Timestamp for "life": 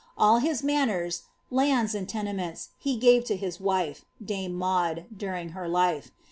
5.67-6.09